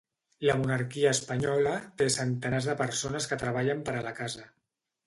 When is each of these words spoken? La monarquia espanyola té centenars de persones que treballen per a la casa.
La 0.49 0.53
monarquia 0.61 1.11
espanyola 1.17 1.75
té 2.01 2.09
centenars 2.17 2.71
de 2.71 2.79
persones 2.83 3.31
que 3.33 3.43
treballen 3.47 3.89
per 3.91 3.99
a 4.03 4.07
la 4.11 4.17
casa. 4.25 4.53